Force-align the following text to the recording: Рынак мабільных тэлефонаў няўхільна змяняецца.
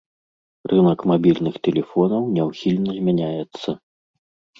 Рынак 0.69 1.03
мабільных 1.11 1.55
тэлефонаў 1.67 2.21
няўхільна 2.37 2.91
змяняецца. 2.99 3.69